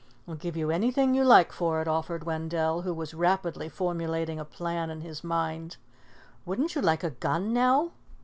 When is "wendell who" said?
2.23-2.91